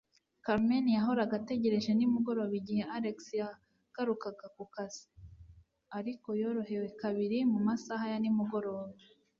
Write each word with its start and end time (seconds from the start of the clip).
Carmen 0.45 0.85
yahoraga 0.97 1.33
ategereje 1.41 1.89
nimugoroba 1.93 2.53
igihe 2.61 2.83
Alex 2.97 3.17
yagarukaga 3.39 4.45
ku 4.55 4.63
kazi, 4.75 5.03
ariko 5.97 6.27
yorohewe 6.41 6.87
kabiri 7.01 7.37
mu 7.51 7.59
masaha 7.67 8.05
ya 8.13 8.19
nimugoroba. 8.23 8.91